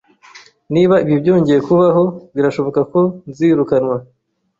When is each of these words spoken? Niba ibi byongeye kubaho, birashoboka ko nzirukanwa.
Niba 0.73 0.95
ibi 1.03 1.15
byongeye 1.21 1.59
kubaho, 1.67 2.03
birashoboka 2.35 2.81
ko 2.91 2.99
nzirukanwa. 3.29 3.95